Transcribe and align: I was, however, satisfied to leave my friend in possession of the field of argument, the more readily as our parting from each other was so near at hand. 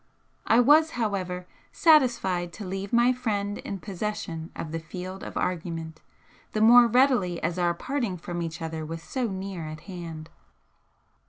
I 0.47 0.59
was, 0.59 0.93
however, 0.97 1.45
satisfied 1.71 2.51
to 2.53 2.65
leave 2.65 2.91
my 2.91 3.13
friend 3.13 3.59
in 3.59 3.77
possession 3.77 4.51
of 4.55 4.71
the 4.71 4.79
field 4.79 5.21
of 5.21 5.37
argument, 5.37 6.01
the 6.53 6.61
more 6.61 6.87
readily 6.87 7.39
as 7.43 7.59
our 7.59 7.75
parting 7.75 8.17
from 8.17 8.41
each 8.41 8.63
other 8.63 8.83
was 8.83 9.03
so 9.03 9.27
near 9.27 9.67
at 9.67 9.81
hand. 9.81 10.31